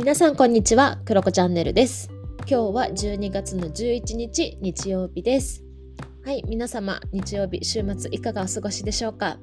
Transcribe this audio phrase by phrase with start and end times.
[0.00, 2.08] 皆さんこんにちは、クロコチャンネルです。
[2.38, 5.62] 今日は12月の11日、日曜日です。
[6.24, 9.36] はい、皆様、日曜日、週末いかがお過ごしでしょうか、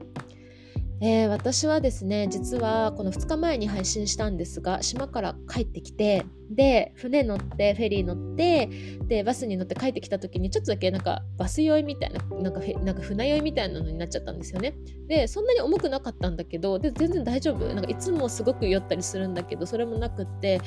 [1.00, 8.68] えー私はですね、実はこの2日前に配信したんですが、島から帰ってきて、で、船乗って、フェリー乗って、
[9.08, 14.74] で、バスに乗って帰ってきた時に、ちょっとだけなんかバス酔いみたいな、なんかなんか船酔いみたいなのになっちゃったんですよね。
[15.08, 20.62] でそんなに重くなかったんだけどで全然大丈夫なんかいつもすごく酔ったりするんだけどそれもなくって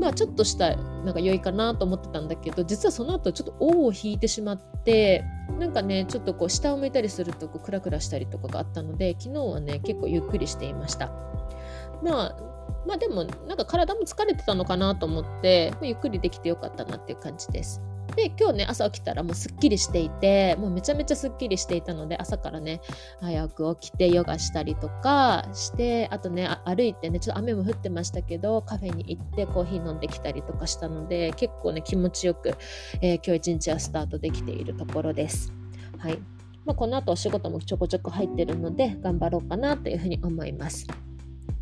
[0.00, 5.24] まあちょっとしたなんか良いかなと思ってたんだけど実はその後ちょっと尾を引いてしまって
[5.58, 11.12] なんかねちょっとこう下を向いたりするとこうクラクラしたりとかがあったので昨日はね結構ゆっくりしていました。
[12.02, 12.50] まあ
[12.86, 17.82] まあでもなんか体も疲れてたのかなと思って、ゆっくりできてよかったなっていう感じです。
[18.16, 22.80] で今日ね朝起きたらもうすっきりしていてもうめちゃめちゃすっきりしていたので朝からね
[23.20, 32.54] 早く起きてヨガしたりとかしてあとね歩いてねちょっと雨も降ってましたけどカフェに行ってコーヒー飲んできたりとかしたので結構ね気持ちよく、
[33.00, 35.52] えー今日一日はスタートできているところです。
[35.98, 36.18] はい
[36.64, 40.86] まあ、この後お仕事もちょこちょこ入ってるので頑張ろうかなというふうに思います。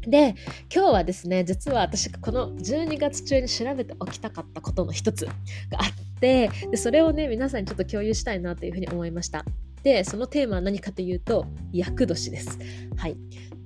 [0.09, 0.35] で
[0.75, 5.33] 今日はですね実は私がこの12月中に調べておきたかったことの一つが
[5.73, 9.45] あってでそれをね皆さんにちょっと共有したいなというふうに思いました。
[9.83, 12.59] でそのテーマは何かというと厄年です。
[12.97, 13.17] はい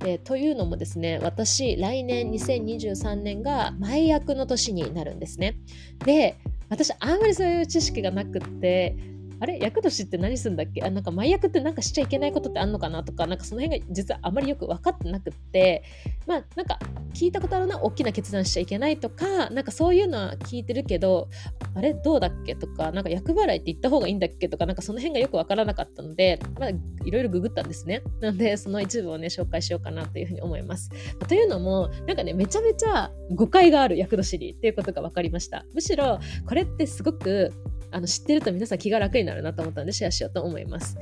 [0.00, 5.58] でというのもですね私来年2023年が前役の年になるんですね。
[6.04, 6.36] で
[6.68, 8.96] 私あんまりそういう知識がなくって
[9.42, 10.82] あれ厄年って何すんだっけ？
[10.84, 15.82] あなんか前役ってなんかしちゃいけないことってあんのかなとかなんかその辺が実はあまりよく分かってなくって
[16.28, 16.78] まあなんか
[17.12, 21.28] 聞いたことあるのは大きな決断しちゃいけないとかなんかそういうのは聞いてるけど
[21.74, 28.04] あれどうだっけとかなんか厄払いって言った方がいいんだっけとかなんかその辺がよく分からなかったのでまあいろいろググったんですね。
[28.20, 30.88] なのでその一部をね紹介しようかなというふうに思います。
[31.26, 35.64] というのもなんかねめちゃめちゃ誤解がある厄年にっていうことが分かりました。
[35.74, 37.52] むしろこれってすごく
[37.92, 40.96] あの知ってると皆さん気が楽になるなと思ったのでシェアしようと思います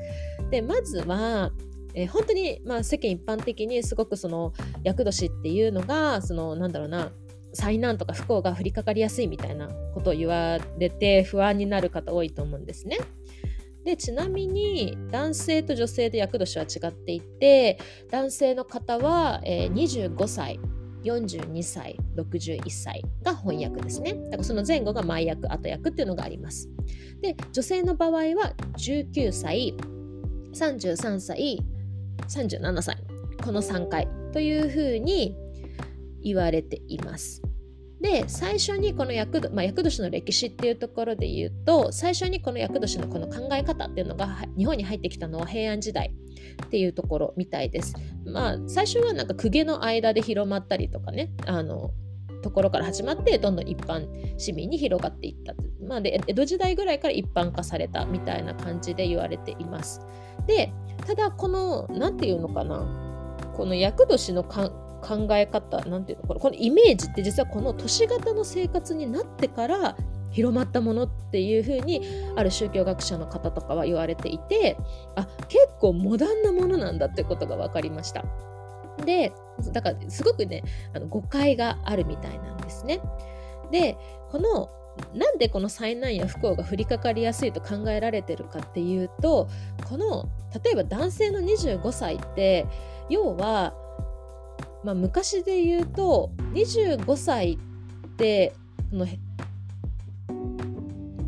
[0.50, 1.52] でまずは
[1.94, 4.52] えー本当に、まあ、世間一般的にすごくその
[4.84, 7.12] 厄年っていうのがそのなんだろうな
[7.52, 12.98] 災難とか不幸が降りかかりやすいみたいなことを言われて不安になる方多いと思うんですね。
[13.84, 17.78] でちなみに男性と女性で厄年は違っていて
[18.10, 20.60] 男性の方は、えー25歳
[21.05, 26.69] 42歳61歳が翻訳ですねだからその前後が前役後役っていうのがあります
[27.21, 29.75] で女性の場合は19歳
[30.53, 31.59] 33歳
[32.28, 32.97] 37歳
[33.43, 35.37] この3回というふうに
[36.22, 37.43] 言われています。
[38.00, 46.15] で最初にこの厄年、まあ、厄年の歴史っていうところで言うと最初にこの厄年のこの考え方っていうのが日本に入ってきたのは平安時代
[46.65, 47.94] っていうところみたいです。
[48.25, 51.91] まあ最初はなんか公家の間で広まったりとかねあの
[52.43, 54.06] ところから始まってどんどん一般
[54.38, 55.55] 市民に広がっていった。
[55.87, 60.00] まあ、で江戸時代ぐらいから一般化されたみたいな感じで言われています。
[60.47, 60.72] で
[61.06, 63.11] ただこの何て言うのかな
[63.55, 69.97] この厄年のか考え方なんていうのこれこのイメージって実はこの都市型の生活になってから
[70.31, 72.03] 広まったものっていうふうに
[72.37, 74.77] ある宗教学者の方とかは言われていて
[75.16, 78.25] あ結構モダンなものなんだってことが分かりました。
[79.05, 79.33] で
[79.72, 80.62] だからすごくね
[80.94, 83.00] あの誤解があるみたいなんですね。
[83.71, 83.97] で
[84.31, 84.69] この
[85.15, 89.49] なんでこの災難や不幸が降りかかりやすいと考えられてるかっていうと
[89.88, 90.28] この
[90.62, 92.67] 例えば男性の25歳って
[93.09, 93.75] 要は、
[94.82, 98.54] まあ、昔で言うと25歳って
[98.91, 99.18] このへ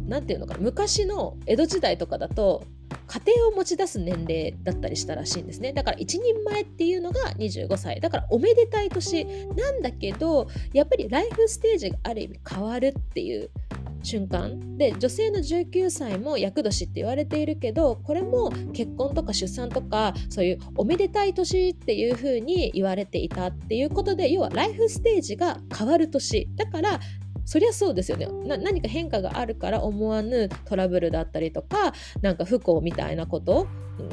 [0.06, 2.64] なんていうのか昔の江戸時代とかだと
[3.06, 5.74] 家庭を持ち出す年齢だったりしたらしいんですね。
[5.74, 8.00] だから一人前っていうのが25歳。
[8.00, 13.50] だからおめでたい年なんだけどやっぱりライフステージがある意味変わるっていう
[14.02, 14.76] 瞬間。
[14.76, 26.48] で女性の19歳も厄年って言われているけどこれも結婚とか出産とかそういうおめでたい年っていう風に言われていたっていうことで要はライフステージが変わる年。
[26.56, 27.00] だから
[27.44, 28.28] そりゃそうですよね。
[28.46, 33.66] 何か変化があるから思わぬトラブルだったりとかなんか不幸みたいなこと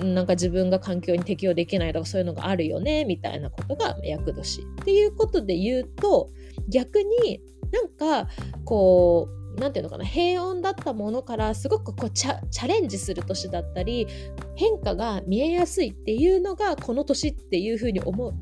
[0.04, 4.62] なんか自分が環境に適応できないとかそういうのがあるよねみたいなことが厄年。
[4.62, 6.30] っていうことで言うと
[6.68, 7.42] 逆に
[7.72, 8.30] なんか
[8.66, 14.08] こうなんていうのかな平穏だったものからすごくこうチャレンジする年だったり
[14.56, 18.34] 変化が見えやすいっていうのがこの年っていうふうに思う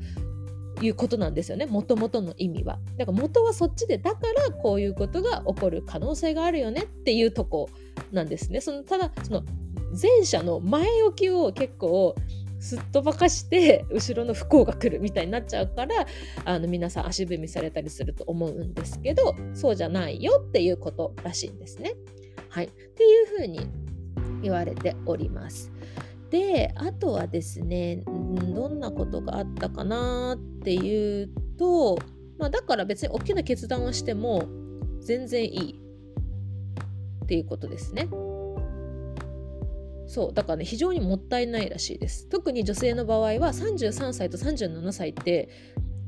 [0.80, 2.78] いうことなんですよねもともとの意味は。
[2.96, 7.68] だから元はそっちでだからこういうことが起こる可能性があるよねっていうとこ
[8.12, 8.60] なんですね。
[8.60, 9.42] そのただその
[10.00, 12.14] 前者の前置きを結構
[12.60, 16.06] すっ飛ばかして後ろの不幸が来るみたいになっちゃうから
[16.44, 21.94] あの皆さん足踏みされたりすると思うんですけどそうじゃないよっていうことらしいんですね。
[22.48, 23.60] はい、っていうふうに
[24.42, 25.70] 言われております。
[26.30, 31.98] であとはですねどんなことがあったかなっていうと、
[32.38, 34.46] まあ、だから別に大きな決断をしても
[35.00, 35.80] 全然いい
[37.24, 38.08] っていうことですね。
[40.08, 42.26] そうだからね非常にもったいないらしいです。
[42.28, 45.50] 特に女性の場合は33歳と37歳って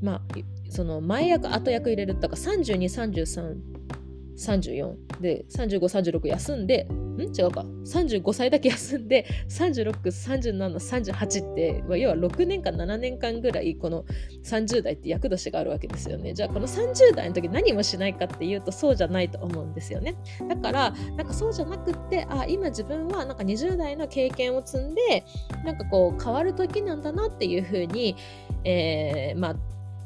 [0.01, 0.21] まあ
[0.69, 6.87] その前役後役入れるとか323334で3536休んで
[7.29, 7.35] ん？
[7.35, 7.65] 違うか。
[7.85, 14.05] 35歳だけ休んで363738って、まあ、要は6年間7年間ぐらいこの
[14.43, 16.33] 30代って役年があるわけですよね。
[16.33, 20.15] じゃあこの30代の時何もしないかっていうとそうじゃないと思うんですよね。
[20.47, 25.25] だからなんかそうじゃなくってあ今自分はなんか20代の経験を積んで
[25.63, 28.15] なんかこう変わる時なんだなっていうふうに、
[28.63, 29.55] えー、まあ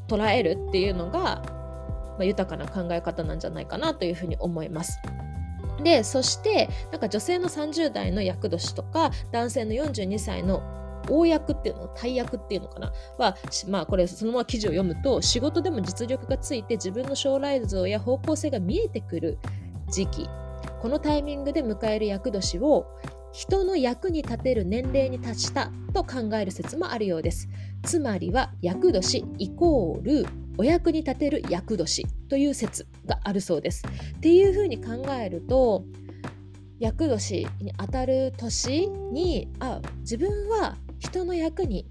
[0.07, 4.99] 捉えるっていうのが、まあ、豊かな考え方なんじゃないかなというふうに思います。
[5.83, 10.63] でそしてなんか女性の30代の厄年とか男性の42歳の
[11.09, 12.91] 大役っていうの大役っていうのかな？
[13.17, 13.35] は、
[13.67, 19.37] まあこれそのまま記事を読むと仕事でも実力がついて自分の将来像や方向性が見えてくる
[19.91, 20.29] 時期。
[20.81, 22.85] このタイミングで迎える厄年を
[23.31, 27.49] 人の役に立てる年齢に達したと考える説もあるようです。
[27.83, 30.25] つまりは厄年イコール
[30.57, 33.83] お役に立てる厄年という説があるそうです。
[34.17, 35.83] っていうふうに考えると
[36.79, 41.87] 厄年にあたる年にあ自分は人の役に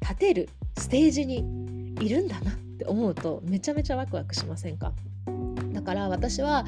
[0.00, 0.48] 立てる
[0.78, 1.38] ステージに
[2.00, 4.92] いるんだなって思うとめちゃめちゃワクワクしませんか？
[5.72, 6.64] だから私は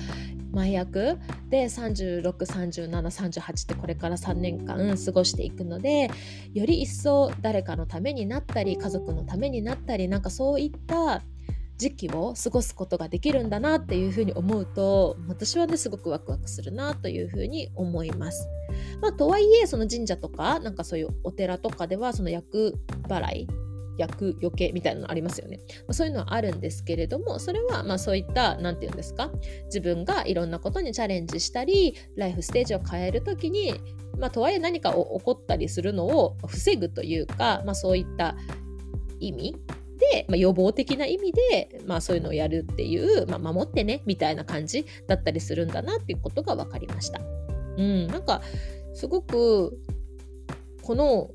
[0.53, 1.19] 前役
[1.49, 6.11] で363738ってこれから3年間過ごしていくので
[6.53, 11.23] より一層誰かのためになったり家族のためになったりなんかそういった
[11.81, 18.47] 時期を過ごすことができるんだなっていうふうに思うと私はねすごくワクワクするなというふうに思います。
[19.01, 23.49] まあ、とはいえその神社とかなんかそういうお寺とかではその厄払い
[24.01, 25.61] 厄除けみたいなのありますよね。
[25.91, 29.31] そういうのはあるんですけれどもそれはまあそういった何て言うんですか？
[29.67, 33.75] 自分がいろんなことにチャレンジしたりライフステージを変える時に、
[34.19, 38.37] まあ、とはいえ何か起こったりするのを防ぐというか、まあ、そういった
[39.19, 39.57] 意味
[40.13, 47.21] で、まあ、予防的な意味で、まあ、そういうのをやるっていう、まあ、守ってねみたいな感じだったりするんだなっていうことが分かりました。
[47.77, 48.41] うん、なんか
[48.95, 49.79] すごく
[50.83, 51.31] この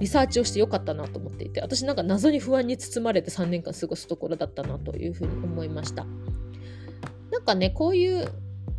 [0.00, 6.06] リサーチをしてよかったなと思っていて私なんか謎に不安に包まれて3年間過ごすところだったなというふうに思いました。
[7.30, 8.28] なんかねこういう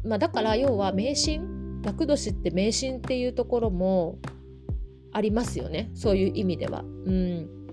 [0.04, 4.18] まあだから要は迷信厄年って迷信っていうところも
[5.12, 5.92] ありますよね。
[5.94, 6.82] そういう意味では。
[6.82, 7.65] うん。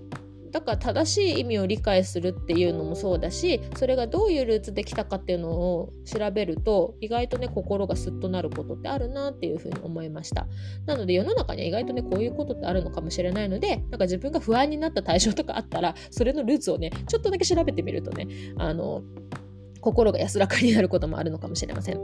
[0.53, 10.47] だから正しい意味を理解するっていうのもそうだしそれがどういうルーツできたかっていうのを調べると意外とね心がスッとなることってあるなっていうふうに思いました。
[10.85, 18.27] なので世の中には意外とねこういうことってあるのかもしれないのでなんか自分が不安になった対象とかあったらそれのルーツをねちょっとだけ調べてみるとね
[18.57, 19.01] あの
[19.83, 21.99] 心が安らかになることもあるのかもしれません。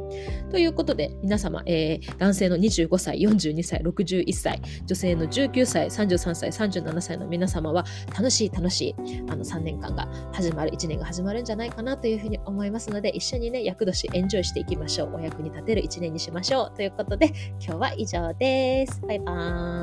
[0.51, 8.95] ということで皆様、えー、男性の25歳42歳61歳女性の19歳33歳37歳の皆様は楽しい楽しい
[9.29, 15.15] あの3年間が始まる1年が始まるんじゃないかなというふうに思いますので一緒にね厄年エンジョイしていきましょう。
[15.15, 16.75] お役に立てる1年にしましょう。
[16.75, 17.27] ということで
[17.59, 19.01] 今日は以上です。
[19.07, 19.33] バイバ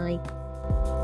[0.08, 0.95] ーイ。